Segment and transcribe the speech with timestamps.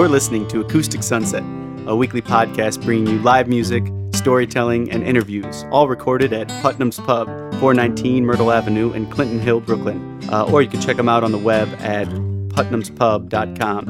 [0.00, 1.42] You're listening to Acoustic Sunset,
[1.86, 7.26] a weekly podcast bringing you live music, storytelling, and interviews, all recorded at Putnam's Pub,
[7.26, 10.18] 419 Myrtle Avenue in Clinton Hill, Brooklyn.
[10.32, 13.84] Uh, or you can check them out on the web at putnamspub.com.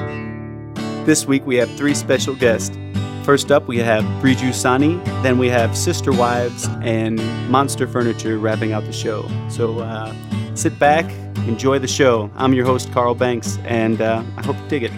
[1.07, 2.77] This week we have three special guests.
[3.23, 8.73] First up, we have Briju Sani, then we have Sister Wives and Monster Furniture wrapping
[8.73, 9.31] out the show.
[9.49, 10.13] So uh,
[10.57, 11.09] sit back,
[11.47, 12.33] enjoy the show.
[12.35, 14.93] I'm your host, Carl Banks, and uh, I hope you dig it.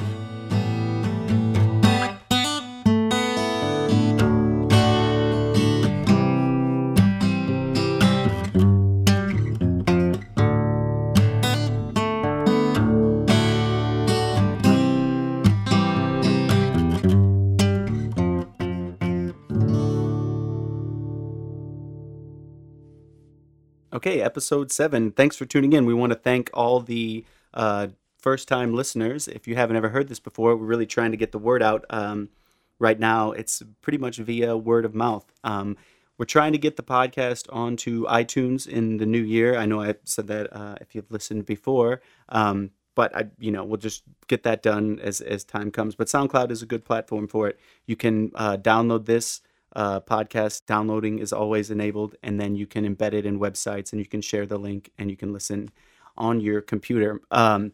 [23.94, 25.10] Okay, episode seven.
[25.10, 25.84] Thanks for tuning in.
[25.84, 29.28] We want to thank all the uh, first time listeners.
[29.28, 31.84] If you haven't ever heard this before, we're really trying to get the word out.
[31.90, 32.30] Um,
[32.78, 35.30] right now, it's pretty much via word of mouth.
[35.44, 35.76] Um,
[36.16, 39.58] we're trying to get the podcast onto iTunes in the new year.
[39.58, 43.62] I know I said that uh, if you've listened before, um, but I, you know,
[43.62, 45.96] we'll just get that done as as time comes.
[45.96, 47.60] But SoundCloud is a good platform for it.
[47.84, 49.42] You can uh, download this
[49.74, 54.00] uh, podcast downloading is always enabled, and then you can embed it in websites and
[54.00, 55.70] you can share the link and you can listen
[56.16, 57.20] on your computer.
[57.30, 57.72] Um,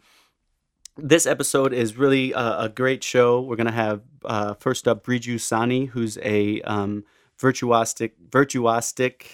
[0.97, 3.41] this episode is really a, a great show.
[3.41, 7.05] We're going to have uh, first up Briju Sani, who's a um,
[7.39, 9.27] virtuosic, virtuosic,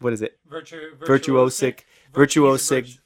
[0.00, 0.38] what is it?
[0.48, 1.80] Virtu- virtuosic,
[2.12, 2.98] virtuosic, virtuosic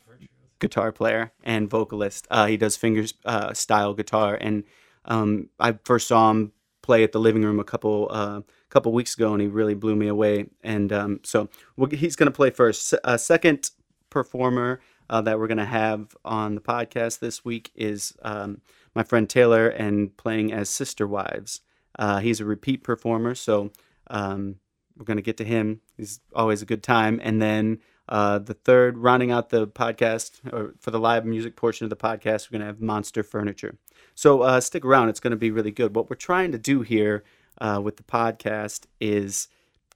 [0.59, 2.27] guitar player and vocalist.
[2.31, 4.64] Uh, he does finger uh, style guitar, and
[5.05, 9.14] um, I first saw him play at the living room a couple uh, couple weeks
[9.14, 10.47] ago, and he really blew me away.
[10.62, 12.94] And um, so we'll, he's going to play first.
[13.04, 13.71] A second
[14.10, 18.60] performer uh, that we're going to have on the podcast this week is um,
[18.94, 21.60] my friend Taylor, and playing as Sister Wives.
[21.99, 23.71] Uh, he's a repeat performer, so
[24.09, 24.56] um,
[24.97, 25.81] we're going to get to him.
[25.97, 27.21] He's always a good time.
[27.22, 31.84] And then uh, the third, rounding out the podcast, or for the live music portion
[31.84, 33.76] of the podcast, we're going to have Monster Furniture.
[34.15, 35.94] So uh, stick around; it's going to be really good.
[35.94, 37.25] What we're trying to do here
[37.61, 39.49] uh, with the podcast is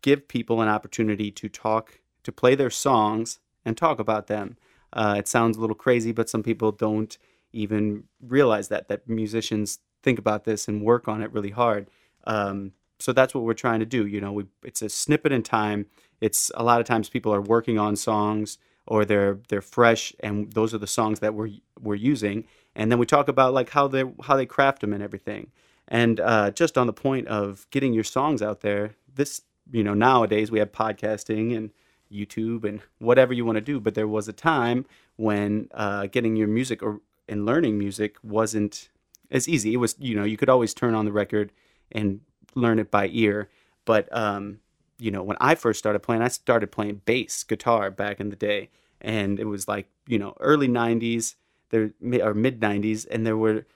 [0.03, 4.57] give people an opportunity to talk, to play their songs, and talk about them.
[4.93, 7.19] Uh, it sounds a little crazy, but some people don't
[7.53, 11.89] even realize that that musicians think about this and work on it really hard.
[12.25, 14.07] Um, so that's what we're trying to do.
[14.07, 15.87] You know, we, it's a snippet in time.
[16.21, 20.53] It's a lot of times people are working on songs or they're they're fresh, and
[20.53, 21.51] those are the songs that we're
[21.81, 22.45] we're using.
[22.75, 25.51] And then we talk about like how they how they craft them and everything.
[25.91, 29.43] And uh, just on the point of getting your songs out there, this
[29.73, 31.71] you know nowadays we have podcasting and
[32.13, 33.81] YouTube and whatever you want to do.
[33.81, 34.87] But there was a time
[35.17, 38.89] when uh, getting your music or and learning music wasn't
[39.31, 39.75] as easy.
[39.75, 41.53] It was you know you could always turn on the record
[41.93, 42.21] and
[42.55, 43.49] learn it by ear.
[43.85, 44.61] But um,
[44.99, 48.37] you know when I first started playing, I started playing bass guitar back in the
[48.37, 48.71] day,
[49.01, 51.35] and it was like you know early '90s
[51.71, 53.67] there or mid '90s, and there were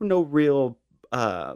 [0.00, 0.78] no real
[1.12, 1.54] uh,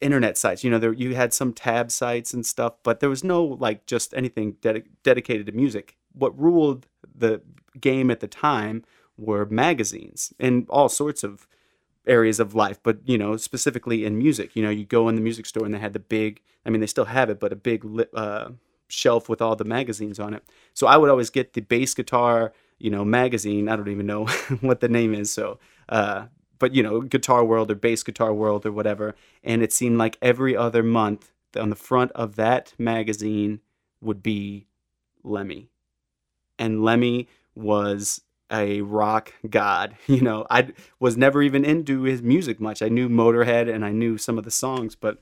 [0.00, 0.64] internet sites.
[0.64, 3.86] You know, there you had some tab sites and stuff, but there was no like
[3.86, 5.96] just anything ded- dedicated to music.
[6.12, 7.42] What ruled the
[7.80, 8.84] game at the time
[9.16, 11.46] were magazines and all sorts of
[12.06, 14.56] areas of life, but you know, specifically in music.
[14.56, 16.40] You know, you go in the music store and they had the big.
[16.66, 18.50] I mean, they still have it, but a big uh,
[18.88, 20.44] shelf with all the magazines on it.
[20.74, 23.68] So I would always get the bass guitar, you know, magazine.
[23.68, 24.26] I don't even know
[24.60, 25.32] what the name is.
[25.32, 25.58] So
[25.88, 26.26] uh,
[26.62, 29.16] but you know, Guitar World or Bass Guitar World or whatever.
[29.42, 33.58] And it seemed like every other month on the front of that magazine
[34.00, 34.68] would be
[35.24, 35.70] Lemmy.
[36.60, 39.96] And Lemmy was a rock god.
[40.06, 40.68] You know, I
[41.00, 42.80] was never even into his music much.
[42.80, 45.20] I knew Motorhead and I knew some of the songs, but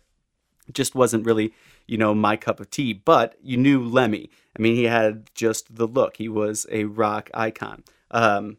[0.74, 1.54] just wasn't really,
[1.86, 2.92] you know, my cup of tea.
[2.92, 4.28] But you knew Lemmy.
[4.58, 6.18] I mean, he had just the look.
[6.18, 7.82] He was a rock icon.
[8.10, 8.58] Um,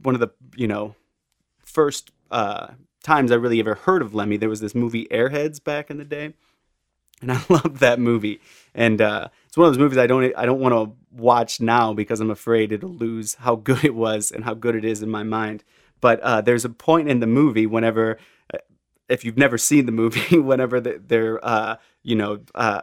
[0.00, 0.94] one of the, you know,
[1.68, 2.68] first uh,
[3.02, 6.04] times I really ever heard of Lemmy, there was this movie Airheads back in the
[6.04, 6.34] day,
[7.20, 8.40] and I loved that movie.
[8.74, 11.92] And uh, it's one of those movies I don't I don't want to watch now
[11.92, 15.10] because I'm afraid it'll lose how good it was and how good it is in
[15.10, 15.64] my mind.
[16.00, 18.18] But uh, there's a point in the movie whenever,
[18.54, 18.58] uh,
[19.08, 22.40] if you've never seen the movie, whenever they're uh, you know.
[22.54, 22.80] Uh,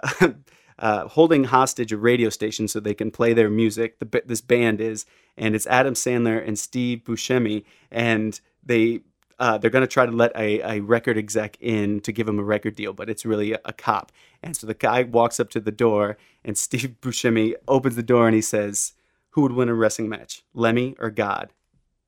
[0.77, 3.99] uh, holding hostage a radio station so they can play their music.
[3.99, 5.05] The, this band is,
[5.38, 9.01] and it's Adam Sandler and Steve Buscemi, and they
[9.38, 12.39] uh, they're going to try to let a, a record exec in to give him
[12.39, 14.13] a record deal, but it's really a, a, cop.
[14.41, 16.15] And so the guy walks up to the door,
[16.45, 18.94] and Steve Buscemi opens the door and he says,
[19.31, 21.51] "Who would win a wrestling match, Lemmy or God?"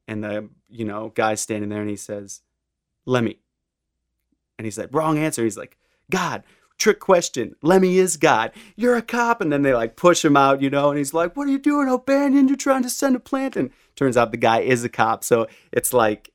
[0.07, 2.41] And the you know guy's standing there and he says,
[3.05, 3.39] "Lemmy."
[4.57, 5.43] And he's like, wrong answer.
[5.43, 5.77] He's like,
[6.09, 6.43] God,
[6.77, 7.55] trick question.
[7.61, 8.51] Lemmy is God.
[8.75, 9.41] You're a cop.
[9.41, 11.59] And then they like push him out, you know, and he's like, What are you
[11.59, 12.47] doing, O'Banion?
[12.47, 13.55] You're trying to send a plant.
[13.55, 15.23] And turns out the guy is a cop.
[15.23, 16.31] So it's like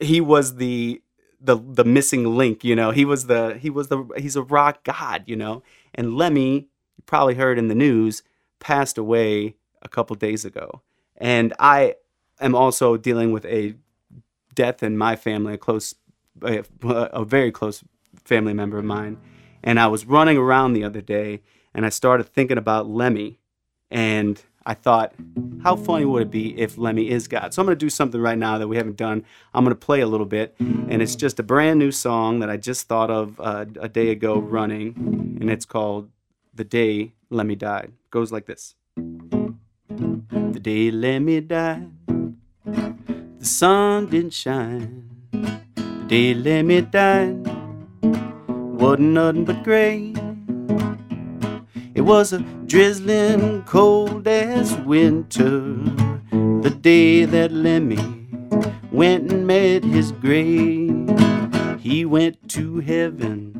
[0.00, 1.02] he was the
[1.40, 2.90] the the missing link, you know.
[2.90, 5.62] He was the he was the he's a rock god, you know.
[5.94, 8.22] And Lemmy, you probably heard in the news,
[8.58, 10.82] passed away a couple days ago.
[11.16, 11.96] And I
[12.40, 13.74] am also dealing with a
[14.54, 15.94] death in my family, a close
[16.42, 17.84] a, a very close
[18.24, 19.18] family member of mine.
[19.62, 21.42] And I was running around the other day
[21.74, 23.38] and I started thinking about Lemmy
[23.90, 25.14] and I thought,
[25.62, 27.54] how funny would it be if Lemmy is God?
[27.54, 29.24] So I'm going to do something right now that we haven't done.
[29.54, 32.50] I'm going to play a little bit, and it's just a brand new song that
[32.50, 36.10] I just thought of uh, a day ago running, and it's called
[36.54, 37.92] The Day Lemmy Died.
[38.04, 41.90] It goes like this The day Lemmy died,
[42.64, 45.08] the sun didn't shine.
[45.32, 47.46] The day Lemmy died,
[48.02, 50.12] wasn't nothing but gray.
[52.00, 55.50] It was a drizzling cold as winter,
[56.30, 58.26] the day that Lemmy
[58.90, 61.10] went and met his grave.
[61.78, 63.52] He went to heaven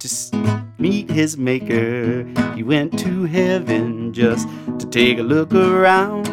[0.00, 2.24] to meet his maker.
[2.56, 4.48] He went to heaven just
[4.80, 6.26] to take a look around.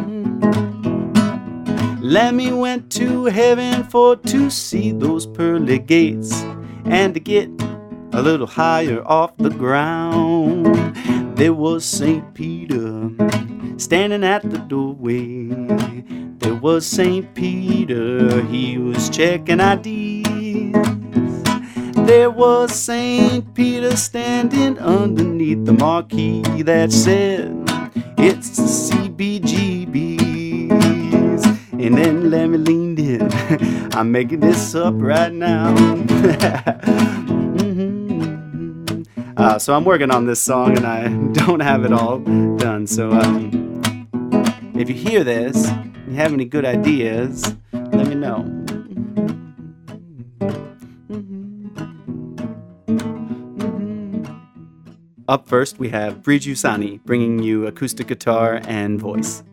[2.01, 6.33] Lemmy went to heaven for to see those pearly gates
[6.85, 7.51] and to get
[8.18, 10.66] a little higher off the ground.
[11.38, 12.34] There was St.
[12.34, 13.12] Peter
[13.78, 15.50] standing at the doorway.
[16.40, 17.31] There was St.
[17.36, 20.74] Peter, he was checking IDs.
[22.08, 23.54] There was St.
[23.54, 27.54] Peter standing underneath the marquee that said,
[28.18, 30.25] It's the CBGBs.
[31.74, 33.30] And then Lemmy leaned in.
[33.94, 35.75] I'm making this up right now.
[39.38, 42.18] Uh, so I'm working on this song and I don't have it all
[42.57, 42.88] done.
[42.88, 44.10] So um,
[44.75, 45.69] if you hear this,
[46.07, 48.57] you have any good ideas, let me know.
[55.28, 59.44] Up first, we have Briju Sani bringing you acoustic guitar and voice.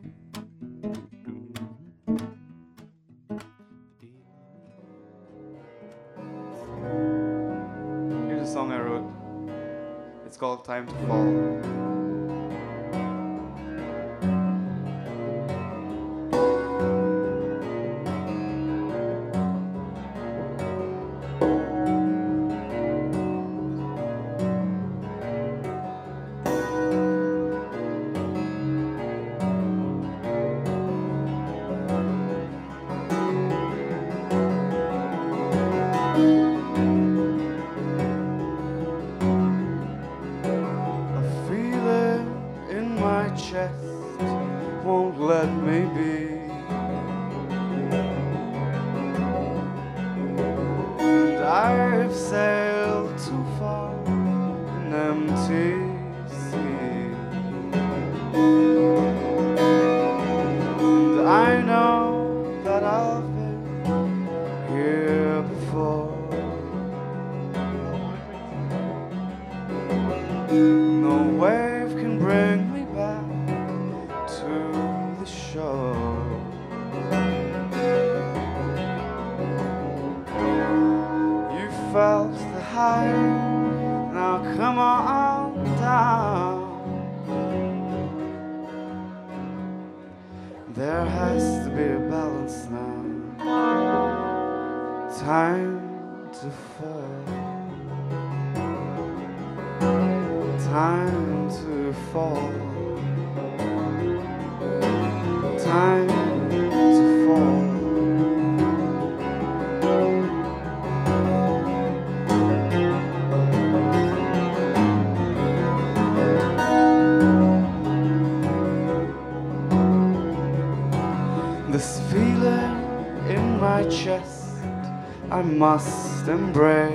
[125.43, 126.93] Must embrace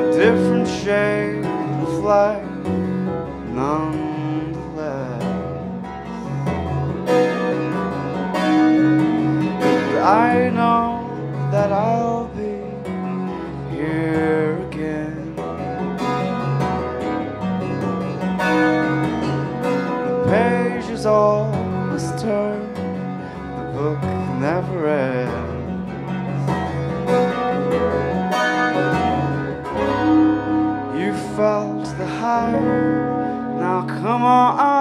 [0.00, 2.44] a different shade of light,
[3.52, 5.22] nonetheless.
[10.02, 10.50] I
[33.58, 34.73] now come on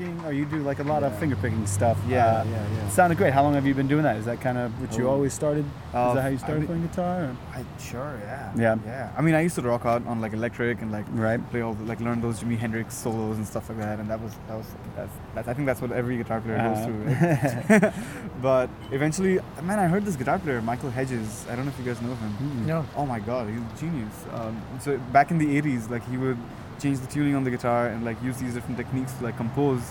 [0.00, 1.98] picking, or you do like a lot of finger picking stuff.
[2.08, 2.88] Yeah, Uh, yeah, yeah.
[2.88, 3.32] Sounded great.
[3.32, 4.16] How long have you been doing that?
[4.16, 5.10] Is that kind of what you Oh.
[5.12, 5.64] always started?
[5.94, 7.16] Uh, Is that how you I started mean- playing guitar?
[7.24, 8.52] or- I sure, yeah.
[8.56, 8.76] Yeah.
[8.86, 9.10] Yeah.
[9.16, 11.40] I mean, I used to rock out on like electric and like Right.
[11.50, 14.20] play all the, like learn those Jimi Hendrix solos and stuff like that, and that
[14.22, 14.66] was that was
[14.96, 16.86] that's, that's I think that's what every guitar player goes Uh-huh.
[16.86, 17.78] through.
[17.80, 17.92] Right?
[18.42, 21.46] but eventually, man, I heard this guitar player, Michael Hedges.
[21.50, 22.32] I don't know if you guys know him.
[22.42, 22.66] Mm.
[22.66, 22.84] No.
[22.96, 24.14] Oh my god, he's a genius.
[24.34, 26.38] Um, so back in the 80s, like he would
[26.80, 29.82] change the tuning on the guitar and like use these different techniques to like compose.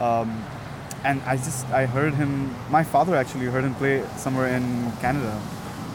[0.00, 0.28] Um,
[1.04, 2.54] and I just I heard him.
[2.70, 5.40] My father actually heard him play somewhere in Canada,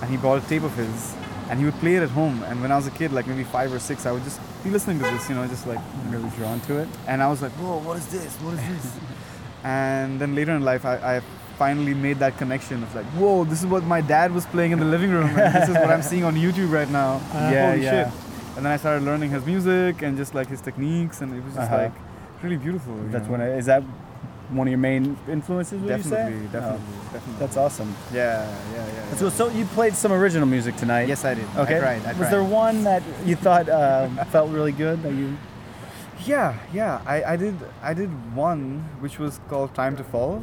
[0.02, 1.16] and he bought a tape of his,
[1.50, 2.44] and he would play it at home.
[2.44, 4.70] And when I was a kid, like maybe five or six, I would just be
[4.70, 5.80] listening to this, you know, just like
[6.10, 6.88] Really drawn to it.
[7.08, 8.36] and I was like, whoa, what is this?
[8.38, 8.94] What is this?
[9.64, 11.22] and then later in life, I, I
[11.58, 14.80] finally made that connection of like, whoa, this is what my dad was playing in
[14.80, 17.20] the living room, and this is what I'm seeing on YouTube right now.
[17.34, 18.12] Yeah, Holy yeah.
[18.12, 18.31] shit.
[18.56, 21.54] And then I started learning his music and just like his techniques, and it was
[21.54, 21.84] just Uh-huh.
[21.84, 21.94] like
[22.44, 22.94] really beautiful.
[23.10, 23.32] That's know?
[23.32, 23.42] when.
[23.42, 23.84] I, is that
[24.50, 25.80] one of your main influences?
[25.82, 26.52] Would definitely, you say?
[26.52, 27.40] definitely, Oh, definitely.
[27.40, 27.96] that's awesome.
[28.14, 29.16] yeah, yeah, yeah.
[29.16, 31.08] So, so you played some original music tonight.
[31.08, 31.46] Yes, I did.
[31.56, 31.78] Okay.
[31.78, 32.06] I tried.
[32.06, 35.38] I Was there one that you thought uh, felt really good that you?
[36.26, 37.02] Yeah, yeah.
[37.06, 40.40] I, I did I did one which was called Time to Fall,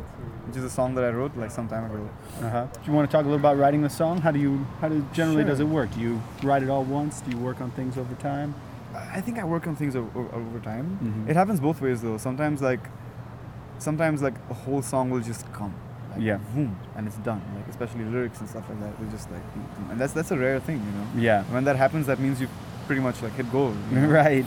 [0.46, 2.08] which is a song that I wrote like some time ago.
[2.42, 2.66] Uh-huh.
[2.72, 4.20] Do you want to talk a little about writing the song?
[4.20, 4.66] How do you?
[4.80, 5.92] How do generally does it work?
[5.94, 7.20] Do you write it all once?
[7.20, 8.54] Do you work on things over time?
[8.94, 10.98] I think I work on things over, over time.
[11.02, 11.30] Mhm.
[11.30, 12.16] It happens both ways though.
[12.18, 12.80] Sometimes like
[13.78, 15.74] sometimes like a whole song will just come.
[16.10, 16.38] Like, Yeah.
[16.54, 17.42] Boom, and it's done.
[17.54, 19.42] Like especially lyrics and stuff like that will just like
[19.90, 21.06] and that's that's a rare thing, you know.
[21.28, 21.44] Yeah.
[21.52, 22.48] When that happens, that means you
[22.88, 23.72] pretty much like hit goal.
[23.90, 24.08] you know?
[24.22, 24.44] right.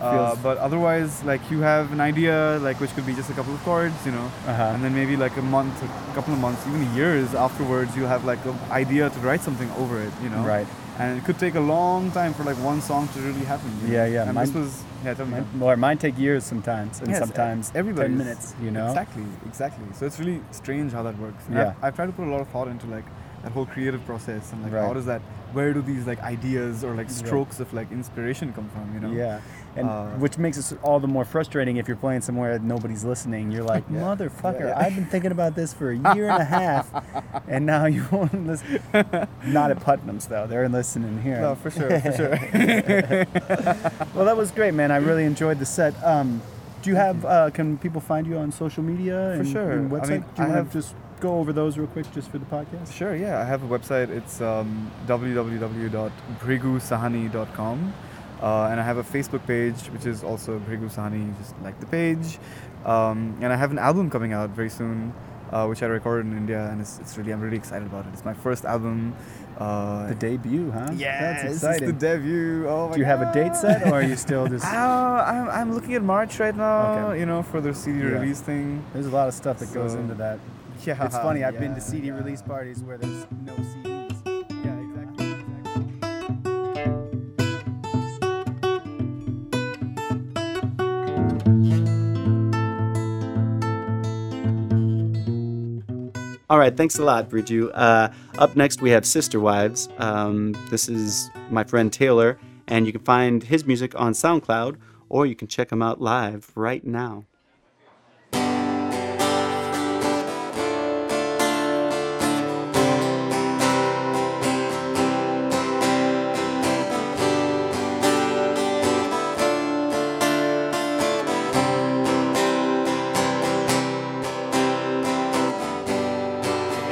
[0.00, 3.54] Uh, but otherwise, like you have an idea, like which could be just a couple
[3.54, 4.72] of chords, you know, Uh-huh.
[4.74, 8.24] and then maybe like a month, a couple of months, even years afterwards, you'll have
[8.32, 10.42] like an idea to write something over it, you know.
[10.56, 10.66] Right.
[10.98, 13.70] And it could take a long time for like one song to really happen.
[13.82, 13.94] you know?
[13.98, 14.72] Yeah, yeah, And this mine- was
[15.04, 15.32] yeah, tell me.
[15.36, 18.46] Mine, or mine take years sometimes, and Yes, sometimes everybody's- ten minutes.
[18.64, 18.88] You know.
[18.88, 19.86] Exactly, exactly.
[19.98, 21.42] So it's really strange how that works.
[21.48, 21.62] And Yeah.
[21.68, 23.04] I've, I've tried to put a lot of thought into like
[23.42, 24.84] that whole creative process and like Right.
[24.86, 25.20] how does that,
[25.52, 28.92] where do these like ideas or like strokes of like inspiration come from?
[28.94, 29.12] You know.
[29.12, 29.40] Yeah,
[29.76, 33.04] and Uh, which makes it all the more frustrating if you're playing somewhere that nobody's
[33.04, 33.50] listening.
[33.50, 34.00] You're like, Yeah.
[34.00, 34.78] motherfucker, Yeah.
[34.78, 36.88] I've been thinking about this for a year and a half,
[37.48, 38.80] and now you won't listen.
[39.44, 41.40] Not at Putnam's though; they're listening here.
[41.40, 42.38] No, for sure, for sure.
[44.14, 44.90] Well, that was great, man.
[44.90, 45.94] I really enjoyed the set.
[46.04, 46.42] Um,
[46.82, 47.24] do you have?
[47.24, 49.32] Uh, can people find you on social media?
[49.36, 49.70] For and, sure.
[49.72, 50.08] And I website?
[50.10, 52.44] mean, do you I want have- just go over those real quick, just for the
[52.46, 52.92] podcast?
[52.92, 53.40] Sure, yeah.
[53.40, 54.10] I have a website.
[54.10, 57.94] It's um, www.brigusahani.com.
[58.42, 61.86] Uh, and I have a Facebook page, which is also Bhrigu Sahni, just like the
[61.86, 62.38] page.
[62.84, 65.14] Um, and I have an album coming out very soon,
[65.52, 68.12] uh, which I recorded in India, and it's, it's really I'm really excited about it.
[68.14, 69.14] It's my first album.
[69.58, 70.90] Uh, The debut, huh?
[70.96, 71.86] yeah, that's exciting.
[71.86, 72.66] the debut.
[72.66, 74.64] Oh my do you have a date set, or are you still just?
[74.66, 77.20] Uh, I'm, I'm looking at March right now, Okay.
[77.20, 78.04] you know, for the CD Yeah.
[78.18, 78.82] release thing.
[78.92, 80.40] There's a lot of stuff that goes into that.
[80.86, 81.44] Yeah, it's funny.
[81.44, 82.14] I've been to CD yeah.
[82.14, 84.20] release parties where there's no CDs.
[84.64, 85.92] Yeah, exactly, exactly.
[96.50, 97.70] All right, thanks a lot, Bridju.
[97.72, 98.08] Uh,
[98.38, 99.88] up next, we have Sister Wives.
[99.98, 105.26] Um, this is my friend Taylor, and you can find his music on SoundCloud, or
[105.26, 107.24] you can check him out live right now.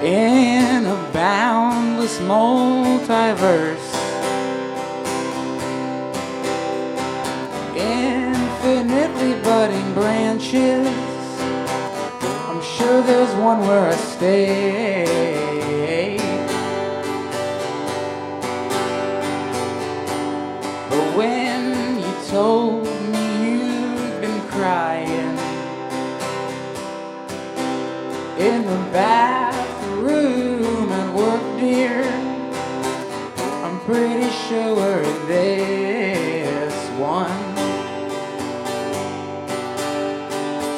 [0.03, 3.77] In a boundless multiverse.
[7.77, 10.89] Infinitely budding branches.
[12.49, 15.07] I'm sure there's one where I stay.
[20.89, 25.39] But when you told me you'd been crying
[28.39, 28.79] in the
[29.91, 32.03] bathroom at work, dear.
[33.65, 37.55] I'm pretty sure this one.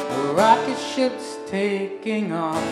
[0.09, 2.64] The rocket ship's taking off.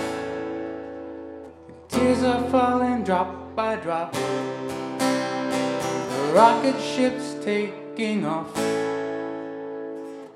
[1.88, 4.12] Tears are falling drop by drop.
[4.98, 8.56] The rocket ship's taking off.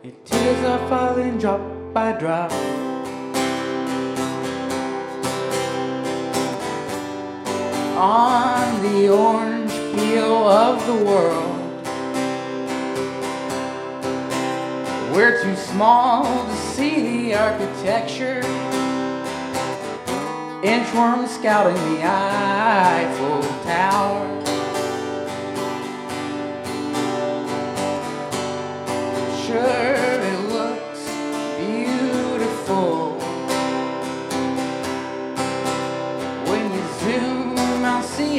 [0.02, 1.61] Your tears are falling drop
[1.94, 2.52] by drop.
[7.96, 11.60] On the orange peel of the world.
[15.14, 18.40] We're too small to see the architecture.
[20.64, 24.26] Inchworm scouting the Eiffel Tower.
[29.46, 30.13] Sure,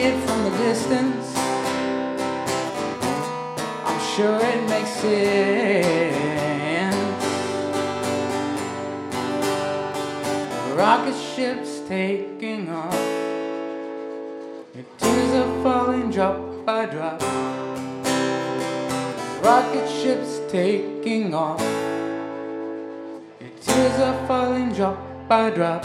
[0.05, 1.27] it from the distance.
[3.87, 6.15] I'm sure it makes sense.
[10.75, 12.93] Rocket ship's taking off.
[14.75, 17.21] Your tears are falling drop by drop.
[19.43, 21.61] Rocket ship's taking off.
[23.39, 25.83] Your tears are falling drop by drop.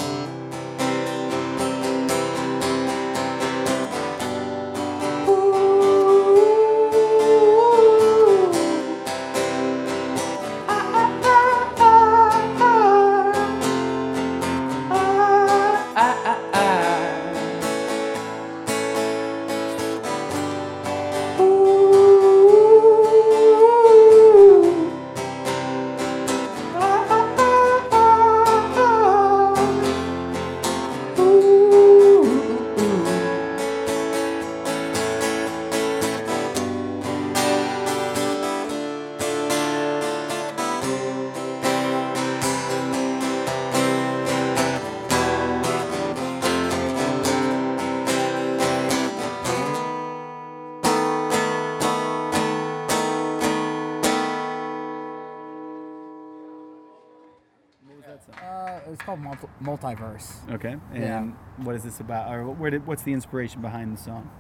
[59.01, 59.21] It's called
[59.63, 60.51] Multiverse.
[60.53, 60.77] Okay.
[60.93, 61.65] And Yeah.
[61.65, 62.33] what is this about?
[62.33, 64.31] Or where did, what's the inspiration behind the song?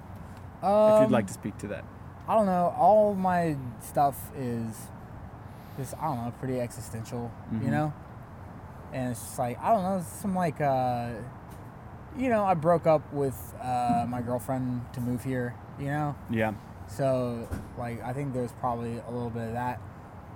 [0.62, 1.84] Um, if you'd like to speak to that.
[2.28, 2.74] I don't know.
[2.76, 4.88] All my stuff is
[5.78, 7.64] just I don't know, pretty existential, Mhm.
[7.64, 7.92] you know.
[8.92, 11.10] And it's just like I don't know, some like uh,
[12.16, 16.14] you know, I broke up with uh, my girlfriend to move here, you know.
[16.28, 16.52] Yeah.
[16.88, 19.80] So like I think there's probably a little bit of that,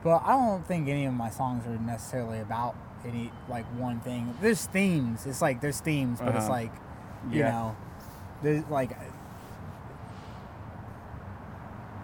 [0.03, 2.75] but I don't think any of my songs are necessarily about
[3.07, 4.35] any like one thing.
[4.41, 5.27] There's themes.
[5.27, 6.53] It's like there's themes, but it's Uh-huh.
[6.53, 6.73] like
[7.31, 7.51] you Yeah.
[7.51, 7.77] know,
[8.43, 8.97] there's like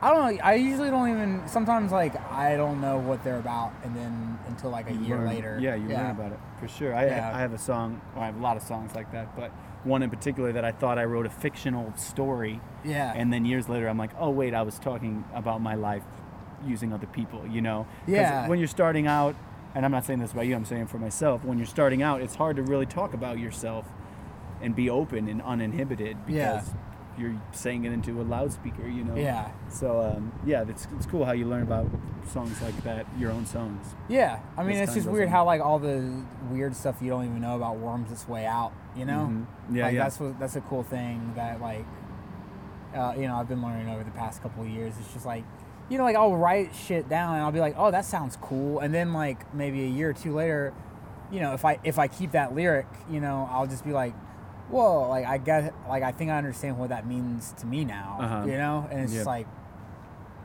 [0.03, 0.43] I don't know.
[0.43, 1.43] I usually don't even.
[1.47, 5.19] Sometimes like I don't know what they're about, and then until like a You year
[5.19, 5.59] learn- later.
[5.61, 6.95] Yeah, you learn about it for sure.
[6.95, 7.33] I, Yeah.
[7.35, 9.51] I have a song, or I have a lot of songs like that, but
[9.85, 13.13] one in particular that I thought I wrote a fictional story, Yeah.
[13.15, 16.03] and then years later I'm like, oh wait, I was talking about my life
[16.67, 17.87] using other people, you know?
[18.07, 18.47] Yeah.
[18.49, 19.35] When you're starting out,
[19.75, 21.45] and I'm not saying this about you, I'm saying for myself.
[21.45, 23.87] When you're starting out, it's hard to really talk about yourself
[24.63, 26.63] and be open and uninhibited because Yeah.
[27.19, 29.15] you're saying it into a loudspeaker, you know?
[29.15, 29.51] Yeah.
[29.69, 31.87] So um, yeah, it's, it's cool how you learn about
[32.29, 33.95] songs like that, your own songs.
[34.09, 37.41] Yeah, I mean, it's just weird how like all the weird stuff you don't even
[37.41, 38.73] know about worms its way out.
[38.97, 39.47] You know, Mhm.
[39.73, 40.03] Yeah, like yeah.
[40.03, 41.85] that's what that's a cool thing that like,
[42.95, 44.95] uh, you know, I've been learning over the past couple of years.
[45.01, 45.45] It's just like,
[45.91, 48.79] you know, like I'll write shit down and I'll be like, oh, that sounds cool,
[48.79, 50.73] and then like maybe a year or two later,
[51.31, 54.15] you know, if I if I keep that lyric, you know, I'll just be like,
[54.71, 58.19] whoa, like I get, like I think I understand what that means to me now.
[58.21, 58.45] Uh-huh.
[58.47, 59.19] You know, and it's Yep.
[59.19, 59.47] just like,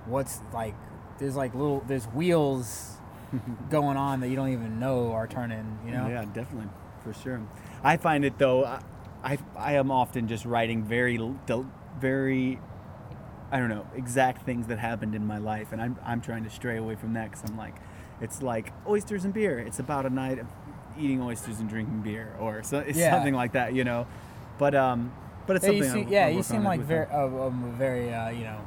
[0.07, 0.75] what's like,
[1.19, 2.97] there's like little, there's wheels
[3.69, 5.79] going on that you don't even know are turning.
[5.85, 6.07] You know.
[6.07, 6.69] Yeah, definitely,
[7.03, 7.41] for sure.
[7.83, 8.65] I find it though.
[8.65, 8.81] I
[9.23, 11.17] I, I am often just writing very
[11.99, 12.59] very.
[13.55, 16.49] I don't know exact things that happened in my life, and I'm I'm trying to
[16.49, 17.75] stray away from that because I'm like,
[18.19, 19.59] it's like oysters and beer.
[19.59, 20.47] It's about a night of
[20.99, 23.11] eating oysters and drinking beer, or so, it's Yeah.
[23.13, 24.07] something like that, you know.
[24.57, 25.13] But um,
[25.47, 25.99] but it's Yeah, you something.
[25.99, 28.57] seem, I'll- yeah, I'll you seem like very, um, a very, uh, you know,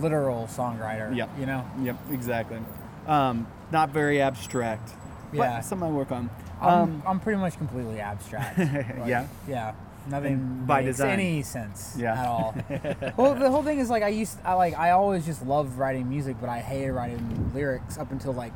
[0.00, 1.16] literal songwriter.
[1.16, 1.30] Yep.
[1.40, 1.64] You know.
[1.82, 2.58] Yep, exactly.
[3.06, 4.90] Um, not very abstract.
[5.32, 5.38] Yeah.
[5.56, 6.28] But something I work on.
[6.60, 8.58] I'm, Um, I'm pretty much completely abstract.
[8.58, 9.26] Like, Yeah?
[9.48, 9.72] Yeah.
[10.08, 11.10] Nothing by makes design.
[11.10, 12.20] any sense Yeah.
[12.20, 12.54] at all.
[13.16, 16.08] well, the whole thing is like I used, I like, I always just loved writing
[16.08, 18.52] music, but I hated writing lyrics up until like,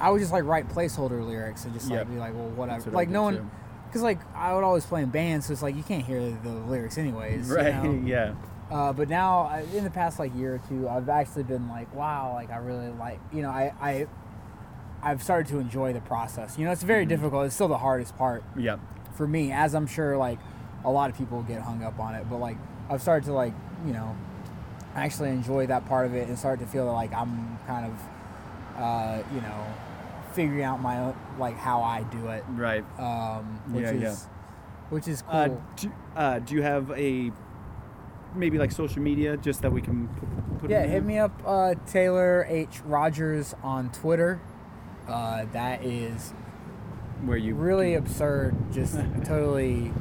[0.00, 2.08] I would just like write placeholder lyrics and just like Yep.
[2.08, 2.84] be like, well, whatever.
[2.84, 3.50] What like no one,
[3.86, 6.48] because like I would always play in bands, so it's like you can't hear the
[6.50, 7.48] lyrics anyways.
[7.48, 7.82] you right.
[7.82, 7.92] know?
[8.04, 8.34] Yeah.
[8.70, 11.94] Uh, but now, I- in the past like year or two, I've actually been like,
[11.94, 14.06] wow, like I really like, you know, I, I,
[15.02, 16.56] I've started to enjoy the process.
[16.58, 17.44] You know, it's very difficult.
[17.46, 18.80] It's still the hardest part Yep.
[19.14, 20.38] for me, as I'm sure like
[20.84, 22.28] a lot of people get hung up on it.
[22.28, 22.56] But like,
[22.90, 23.54] I've started to like,
[23.86, 24.16] you know,
[24.94, 28.80] actually enjoy that part of it and start to feel that like I'm kind of,
[28.80, 29.64] uh, you know,
[30.32, 32.84] figuring out my own like how I do it, Right.
[32.98, 34.14] um, which Yeah, is, yeah.
[34.90, 35.30] which is cool.
[35.40, 37.30] Uh, do, uh, do you have a
[38.34, 41.74] maybe like social media just that we can put, put Yeah, hit me up, uh,
[41.86, 44.40] Taylor H Rogers on Twitter.
[45.06, 46.32] Uh, that is
[47.24, 48.54] where you really absurd.
[48.72, 49.92] Just totally,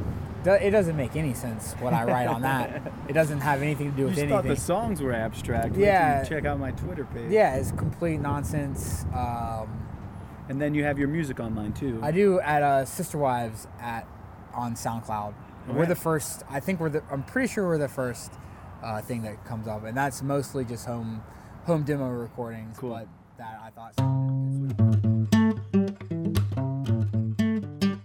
[0.45, 2.91] it doesn't make any sense what I write on that.
[3.08, 5.71] It doesn't have anything to do You with just thought the songs were abstract.
[5.71, 6.23] Wait till you Yeah.
[6.23, 7.30] check out my Twitter page.
[7.32, 9.06] Yeah, it's complete nonsense.
[9.13, 9.86] Um,
[10.49, 11.99] And then you have your music online too.
[12.01, 14.08] I do at uh, Sister Wives at
[14.54, 15.34] on SoundCloud.
[15.69, 16.43] We're the first.
[16.49, 17.04] I think we're the.
[17.12, 18.34] I'm pretty sure we're the first
[18.84, 21.21] uh, thing that comes up, and that's mostly just home
[21.65, 22.77] home demo recordings.
[22.77, 22.89] Cool.
[22.89, 23.93] But that I thought.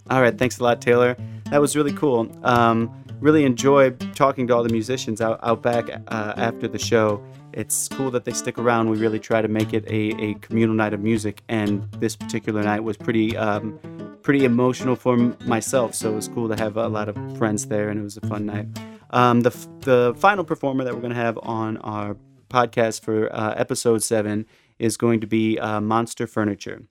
[0.09, 1.17] All right, thanks a lot, Taylor.
[1.51, 2.31] That was really cool.
[2.43, 7.23] Um, really enjoyed talking to all the musicians out, out back uh, after the show.
[7.53, 8.91] It's cool that they stick around.
[8.91, 12.63] We really try to make it a, a communal night of music, and this particular
[12.63, 13.79] night was pretty um,
[14.23, 15.95] pretty emotional for m- myself.
[15.95, 18.27] So it was cool to have a lot of friends there, and it was a
[18.27, 18.67] fun night.
[19.11, 22.17] Um, the f- the final performer that we're going to have on our
[22.51, 24.47] podcast for uh, episode seven
[24.79, 26.83] is going to be uh, Monster Furniture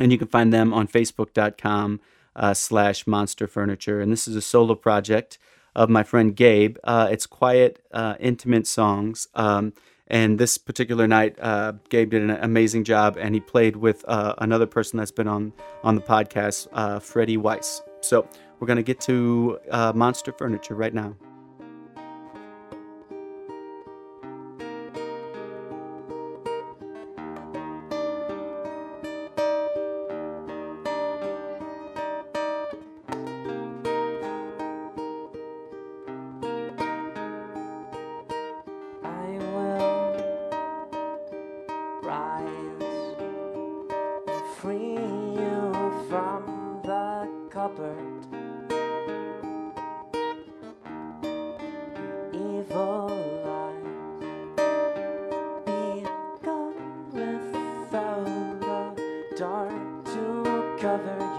[0.00, 2.00] and you can find them on facebook.com
[2.40, 4.00] uh, slash monster furniture.
[4.00, 5.38] And this is a solo project
[5.76, 6.78] of my friend gabe.
[6.82, 9.28] Uh, it's quiet uh, intimate songs.
[9.34, 9.72] Um,
[10.08, 14.34] and this particular night uh, gabe did an amazing job and he played with uh,
[14.38, 15.52] another person that's been on
[15.84, 17.82] on the podcast uh, freddie weiss.
[18.00, 18.26] So
[18.58, 21.14] we're going to get to uh, monster furniture right now
[60.80, 61.29] to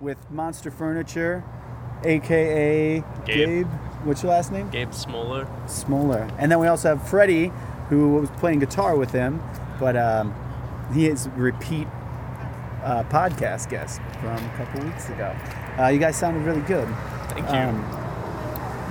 [0.00, 1.44] with Monster Furniture,
[2.04, 3.24] aka Gabe.
[3.24, 3.66] Gabe.
[4.04, 4.70] What's your last name?
[4.70, 5.48] Gabe Smoller.
[5.66, 6.28] Smoller.
[6.38, 7.50] And then we also have Freddie,
[7.88, 9.42] who was playing guitar with him,
[9.80, 10.34] but um,
[10.94, 11.88] he is repeat
[12.84, 15.34] uh, podcast guest from a couple weeks ago.
[15.78, 16.86] Uh, you guys sounded really good.
[17.30, 17.56] Thank you.
[17.56, 18.06] Um,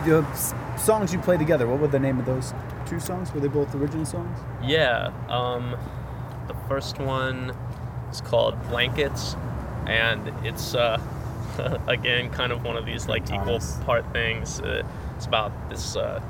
[0.05, 2.53] the songs you play together, what were the name of those
[2.85, 3.33] two songs?
[3.33, 4.37] Were they both original songs?
[4.63, 5.11] Yeah.
[5.29, 5.75] Um,
[6.47, 7.55] the first one
[8.11, 9.35] is called Blankets,
[9.87, 10.99] and it's uh,
[11.87, 14.59] again kind of one of these like equal part things.
[14.61, 14.83] Uh,
[15.15, 16.21] it's about this uh,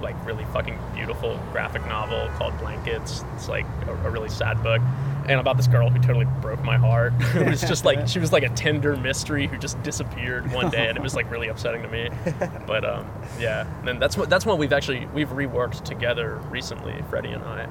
[0.00, 3.24] like really fucking beautiful graphic novel called Blankets.
[3.36, 4.80] It's like a, a really sad book.
[5.28, 7.12] And about this girl who totally broke my heart.
[7.36, 10.88] it was just like she was like a tender mystery who just disappeared one day,
[10.88, 12.10] and it was like really upsetting to me.
[12.66, 17.30] But um, yeah, and that's what that's what we've actually we've reworked together recently, Freddie
[17.30, 17.64] and I.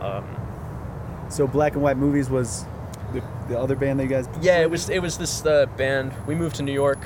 [0.00, 0.24] Um,
[1.30, 2.64] So Black and White Movies was
[3.48, 4.28] the, the other band that you guys.
[4.40, 6.12] yeah, it was it was this uh, band.
[6.26, 6.98] We moved to New York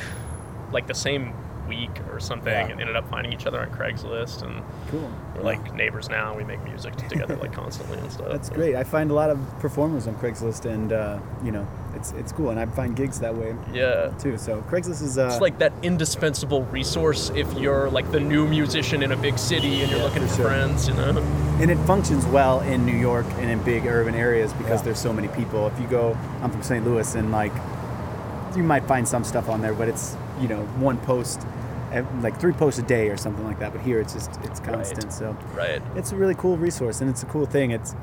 [0.73, 1.33] like the same
[1.69, 2.69] week or something, Yeah.
[2.73, 5.09] and ended up finding each other on Craigslist, and Cool.
[5.37, 6.35] we're like neighbors now.
[6.37, 8.29] We make music together like constantly and stuff.
[8.31, 8.75] That's great.
[8.77, 12.51] I find a lot of performers on Craigslist, and uh, you know, it's it's cool,
[12.51, 14.11] and I find gigs that way Yeah.
[14.19, 14.39] too.
[14.39, 19.03] So Craigslist is uh, It's like that indispensable resource if you're like the new musician
[19.03, 20.47] in a big city and you're looking for for sure.
[20.47, 21.17] friends, you know?
[21.61, 24.85] and it functions well in New York and in big urban areas because Yeah.
[24.87, 25.67] there's so many people.
[25.67, 26.85] If you go, I'm from St.
[26.87, 27.53] Louis, and like
[28.57, 31.45] you might find some stuff on there, but it's you know one post,
[32.23, 33.73] like three posts a day or something like that.
[33.73, 35.13] But here it's just it's constant.
[35.13, 35.83] So Right.
[35.97, 37.95] it's a really cool resource and it's a cool thing it's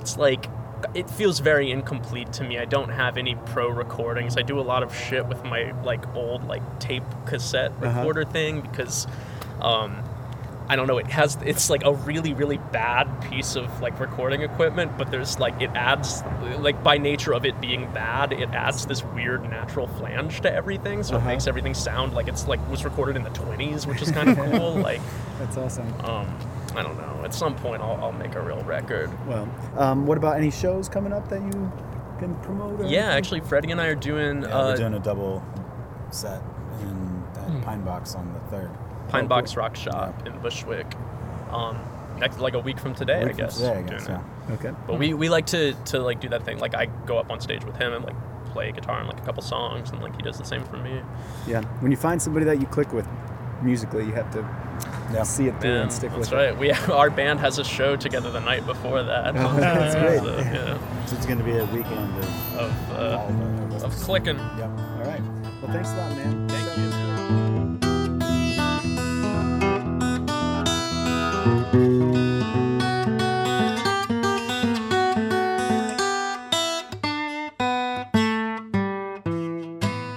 [0.00, 0.46] It's like,
[0.94, 2.58] it feels very incomplete to me.
[2.58, 4.36] I don't have any pro recordings.
[4.36, 8.00] I do a lot of shit with my like old like tape cassette Uh-huh.
[8.00, 9.06] recorder thing because,
[9.60, 10.02] um,
[10.72, 10.96] I don't know.
[10.96, 15.38] It has it's like a really really bad piece of like recording equipment, but there's
[15.38, 16.22] like it adds
[16.60, 21.02] like by nature of it being bad, it adds this weird natural flange to everything,
[21.02, 21.28] so Uh-huh.
[21.28, 24.30] it makes everything sound like it's like was recorded in the 20s, which is kind
[24.30, 24.76] of cool.
[24.76, 25.02] Like,
[25.38, 25.92] That's awesome.
[26.06, 26.26] um,
[26.74, 27.22] I don't know.
[27.22, 29.10] At some point, I'll, I'll make a real record.
[29.28, 31.70] Well, um, what about any shows coming up that you
[32.18, 32.78] can promote?
[32.80, 33.02] Yeah, anything?
[33.18, 35.44] actually, Freddie and I are doing Yeah, uh, we're doing a double
[36.10, 36.40] set
[36.80, 38.70] in that Pine Box on the third.
[39.08, 40.86] Pine Oh, Box Rock Shop in Bushwick.
[41.50, 41.78] Um,
[42.18, 43.56] next like a week from today, week from guess.
[43.56, 44.10] today, I doing guess, it.
[44.10, 44.54] yeah.
[44.54, 44.72] Okay.
[44.86, 46.58] But we, we like to, to like do that thing.
[46.58, 48.16] Like I go up on stage with him and like
[48.52, 51.00] play guitar and like a couple songs, and like he does the same for me.
[51.46, 51.62] Yeah.
[51.80, 53.06] When you find somebody that you click with
[53.62, 54.38] musically, you have to
[55.12, 55.22] Yeah.
[55.22, 56.48] see it through Yeah, and stick that's with right.
[56.50, 56.58] It.
[56.58, 56.88] That's right.
[56.88, 59.34] We our band has a show together the night before that.
[59.36, 60.18] Oh, that's great.
[60.20, 63.82] So, yeah, So it's going to be a weekend of, of uh, of, it.
[63.84, 64.36] of clicking.
[64.38, 64.70] Yep.
[64.70, 65.20] All right.
[65.62, 66.48] Well, thanks a lot, man.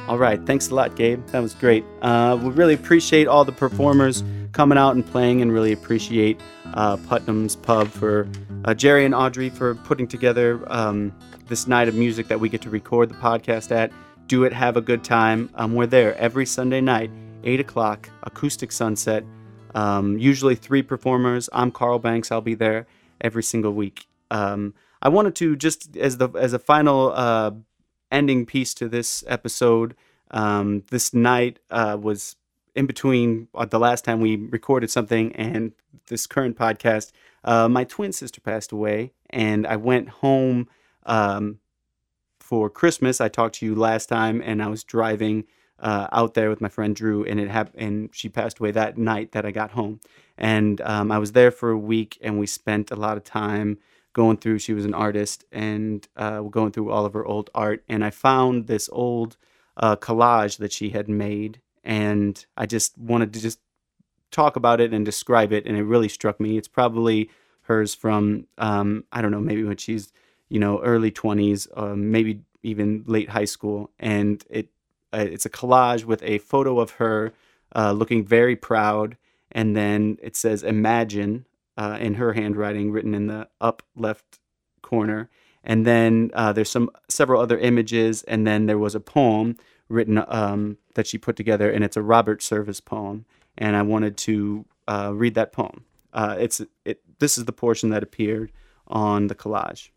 [0.07, 0.39] All right.
[0.45, 1.25] Thanks a lot, Gabe.
[1.27, 1.83] That was great.
[2.01, 6.39] Uh, we really appreciate all the performers coming out and playing, and really appreciate
[6.73, 8.27] uh, Putnam's Pub for
[8.65, 11.13] uh, Jerry and Audrey for putting together um,
[11.47, 13.91] this night of music that we get to record the podcast at.
[14.27, 15.49] Do it, have a good time.
[15.55, 17.11] Um, we're there every Sunday night,
[17.43, 19.23] 8 o'clock, acoustic sunset.
[19.75, 21.49] Um, usually three performers.
[21.53, 22.31] I'm Carl Banks.
[22.31, 22.87] I'll be there
[23.21, 24.07] every single week.
[24.31, 27.51] Um, I wanted to just as the as a final uh,
[28.11, 29.95] ending piece to this episode.
[30.31, 32.37] Um, this night uh, was
[32.73, 35.73] in between uh, the last time we recorded something and
[36.07, 37.11] this current podcast.
[37.43, 40.69] Uh, my twin sister passed away, and I went home
[41.05, 41.59] um,
[42.39, 43.19] for Christmas.
[43.19, 45.43] I talked to you last time, and I was driving
[45.79, 47.81] uh, out there with my friend Drew, and it happened.
[47.81, 49.99] And she passed away that night that I got home,
[50.37, 53.77] and um, I was there for a week, and we spent a lot of time
[54.13, 54.59] going through.
[54.59, 58.09] She was an artist, and uh, going through all of her old art, and I
[58.09, 59.37] found this old
[59.77, 63.59] uh, collage that she had made, and I just wanted to just
[64.31, 66.57] talk about it and describe it, and it really struck me.
[66.57, 67.29] It's probably
[67.61, 70.11] hers from um, I don't know, maybe when she's
[70.49, 74.69] you know early twenties, uh, maybe even late high school, and it
[75.21, 77.33] it's a collage with a photo of her
[77.75, 79.17] uh, looking very proud,
[79.51, 81.45] and then it says "Imagine"
[81.77, 84.39] uh, in her handwriting, written in the up left
[84.81, 85.29] corner,
[85.63, 89.57] and then uh, there's some several other images, and then there was a poem
[89.89, 93.25] written um, that she put together, and it's a Robert Service poem,
[93.57, 95.85] and I wanted to uh, read that poem.
[96.13, 97.01] Uh, it's it.
[97.19, 98.51] This is the portion that appeared
[98.87, 99.89] on the collage.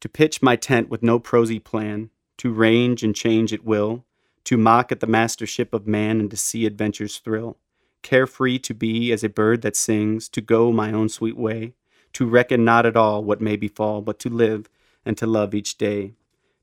[0.00, 4.04] To pitch my tent with no prosy plan, to range and change at will,
[4.44, 7.58] to mock at the mastership of man and to see adventure's thrill,
[8.02, 11.74] carefree to be as a bird that sings, to go my own sweet way,
[12.14, 14.68] to reckon not at all what may befall, but to live
[15.04, 16.14] and to love each day,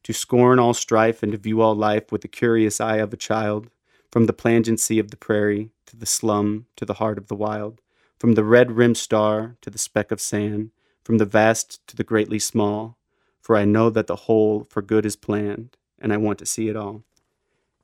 [0.03, 3.17] to scorn all strife and to view all life with the curious eye of a
[3.17, 3.69] child,
[4.11, 7.81] from the plangency of the prairie to the slum to the heart of the wild,
[8.17, 10.71] from the red rimmed star to the speck of sand,
[11.03, 12.97] from the vast to the greatly small,
[13.45, 16.67] for I know that the whole for good is planned, and I want to see
[16.67, 17.03] it all.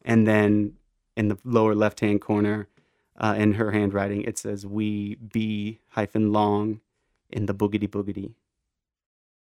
[0.04, 0.74] And then
[1.16, 2.68] in the lower left hand corner,
[3.16, 6.82] uh, in her handwriting, it says, We be hyphen long
[7.30, 8.34] in the boogity boogity.